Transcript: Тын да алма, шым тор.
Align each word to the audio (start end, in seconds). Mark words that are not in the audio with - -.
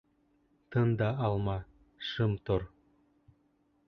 Тын 0.71 0.87
да 1.01 1.09
алма, 1.27 1.57
шым 2.09 2.31
тор. 2.45 2.61